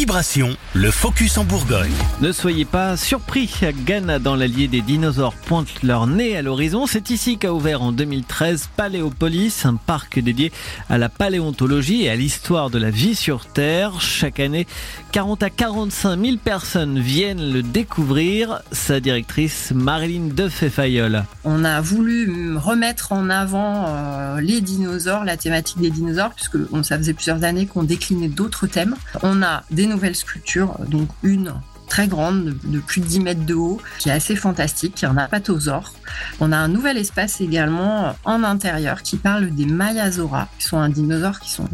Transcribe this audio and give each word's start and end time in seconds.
Vibration, 0.00 0.56
le 0.72 0.90
focus 0.90 1.36
en 1.36 1.44
Bourgogne. 1.44 1.92
Ne 2.22 2.32
soyez 2.32 2.64
pas 2.64 2.96
surpris, 2.96 3.50
Ghana 3.84 4.18
dans 4.18 4.34
l'Allier 4.34 4.66
des 4.66 4.80
dinosaures 4.80 5.34
pointent 5.34 5.82
leur 5.82 6.06
nez 6.06 6.38
à 6.38 6.40
l'horizon. 6.40 6.86
C'est 6.86 7.10
ici 7.10 7.36
qu'a 7.36 7.52
ouvert 7.52 7.82
en 7.82 7.92
2013 7.92 8.70
Paléopolis, 8.78 9.66
un 9.66 9.74
parc 9.74 10.18
dédié 10.18 10.52
à 10.88 10.96
la 10.96 11.10
paléontologie 11.10 12.04
et 12.04 12.08
à 12.08 12.16
l'histoire 12.16 12.70
de 12.70 12.78
la 12.78 12.88
vie 12.88 13.14
sur 13.14 13.44
Terre. 13.44 14.00
Chaque 14.00 14.40
année, 14.40 14.66
40 15.12 15.42
à 15.42 15.50
45 15.50 16.18
000 16.18 16.36
personnes 16.38 16.98
viennent 16.98 17.52
le 17.52 17.62
découvrir. 17.62 18.62
Sa 18.72 19.00
directrice 19.00 19.70
Marilyn 19.74 20.28
Defefayol. 20.32 21.24
On 21.44 21.62
a 21.62 21.82
voulu 21.82 22.56
remettre 22.56 23.12
en 23.12 23.28
avant 23.28 23.84
euh, 23.88 24.40
les 24.40 24.62
dinosaures, 24.62 25.26
la 25.26 25.36
thématique 25.36 25.78
des 25.78 25.90
dinosaures, 25.90 26.30
puisque 26.30 26.56
on, 26.72 26.82
ça 26.82 26.96
faisait 26.96 27.12
plusieurs 27.12 27.44
années 27.44 27.66
qu'on 27.66 27.82
déclinait 27.82 28.28
d'autres 28.28 28.66
thèmes. 28.66 28.96
On 29.22 29.42
a 29.42 29.62
des 29.70 29.89
nouvelles 29.90 30.16
sculptures, 30.16 30.78
donc 30.88 31.08
une 31.22 31.52
très 31.90 32.08
grande, 32.08 32.54
de 32.64 32.78
plus 32.78 33.02
de 33.02 33.06
10 33.06 33.20
mètres 33.20 33.44
de 33.44 33.54
haut, 33.54 33.80
qui 33.98 34.08
est 34.08 34.12
assez 34.12 34.36
fantastique, 34.36 35.04
en 35.06 35.16
apatosaure. 35.16 35.92
On 36.38 36.52
a 36.52 36.56
un 36.56 36.68
nouvel 36.68 36.96
espace 36.96 37.40
également 37.40 38.14
en 38.24 38.44
intérieur 38.44 39.02
qui 39.02 39.16
parle 39.16 39.50
des 39.50 39.66
Mayazora, 39.66 40.48
qui 40.58 40.66
sont 40.66 40.78
un 40.78 40.88
dinosaure 40.88 41.40
qui 41.40 41.50
sont 41.50 41.68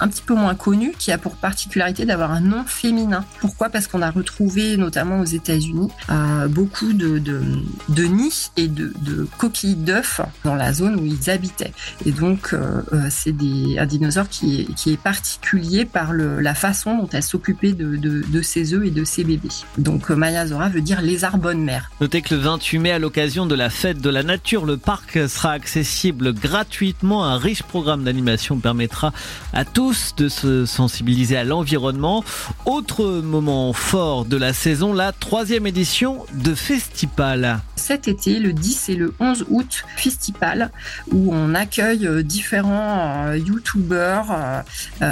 un 0.00 0.08
petit 0.08 0.22
peu 0.22 0.34
moins 0.34 0.54
connu, 0.54 0.92
qui 0.98 1.10
a 1.10 1.18
pour 1.18 1.36
particularité 1.36 2.04
d'avoir 2.04 2.30
un 2.30 2.40
nom 2.40 2.64
féminin. 2.64 3.24
Pourquoi? 3.40 3.70
Parce 3.70 3.86
qu'on 3.86 4.02
a 4.02 4.10
retrouvé, 4.10 4.76
notamment 4.76 5.20
aux 5.20 5.24
États-Unis, 5.24 5.88
euh, 6.10 6.46
beaucoup 6.46 6.92
de, 6.92 7.18
de, 7.18 8.04
nids 8.04 8.50
et 8.56 8.68
de, 8.68 8.92
coquilles 9.38 9.76
d'œufs 9.76 10.20
dans 10.44 10.54
la 10.54 10.72
zone 10.74 10.96
où 11.00 11.06
ils 11.06 11.30
habitaient. 11.30 11.72
Et 12.04 12.12
donc, 12.12 12.52
euh, 12.52 12.82
euh, 12.92 13.06
c'est 13.10 13.34
un 13.78 13.86
dinosaure 13.86 14.28
qui 14.28 14.60
est, 14.60 14.74
qui 14.74 14.92
est 14.92 15.00
particulier 15.00 15.86
par 15.86 16.12
le, 16.12 16.40
la 16.40 16.54
façon 16.54 16.98
dont 16.98 17.08
elle 17.12 17.22
s'occupait 17.22 17.72
de, 17.72 17.96
de 17.96 18.42
ses 18.42 18.74
œufs 18.74 18.86
et 18.86 18.90
de 18.90 19.04
ses 19.04 19.24
bébés. 19.24 19.48
Donc 19.78 20.10
euh, 20.10 20.14
Mayazora 20.14 20.68
veut 20.68 20.80
dire 20.80 21.00
lézard 21.00 21.38
bonne 21.38 21.62
mère. 21.62 21.90
Notez 22.00 22.22
que 22.22 22.34
le 22.34 22.40
28 22.40 22.78
mai, 22.78 22.90
à 22.92 22.98
l'occasion 22.98 23.46
de 23.46 23.54
la 23.54 23.70
fête 23.70 24.00
de 24.00 24.10
la 24.10 24.22
nature, 24.22 24.64
le 24.64 24.76
parc 24.76 25.28
sera 25.28 25.52
accessible 25.52 26.32
gratuitement. 26.32 27.24
Un 27.24 27.38
riche 27.38 27.62
programme 27.62 28.04
d'animation 28.04 28.58
permettra 28.58 29.12
à 29.52 29.64
tous 29.64 30.14
de 30.16 30.28
se 30.28 30.66
sensibiliser 30.66 31.36
à 31.36 31.44
l'environnement. 31.44 32.24
Autre 32.66 33.20
moment 33.20 33.72
fort 33.72 34.24
de 34.24 34.36
la 34.36 34.52
saison, 34.52 34.92
la 34.92 35.12
troisième 35.12 35.66
édition 35.66 36.24
de 36.34 36.54
Festipal. 36.54 37.60
Cet 37.76 38.08
été, 38.08 38.38
le 38.38 38.52
10 38.52 38.88
et 38.88 38.96
le 38.96 39.14
11 39.20 39.46
août, 39.50 39.84
Festipal, 39.96 40.70
où 41.10 41.34
on 41.34 41.54
accueille 41.54 42.06
euh, 42.06 42.22
différents 42.22 43.26
euh, 43.26 43.36
youtubeurs, 43.36 44.64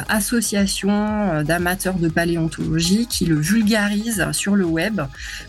associations 0.08 1.42
d'amateurs 1.42 1.94
de 1.94 2.08
paléontologie 2.08 3.06
qui 3.06 3.26
le 3.26 3.36
vulgarisent 3.36 4.31
sur 4.32 4.56
le 4.56 4.64
web 4.64 5.00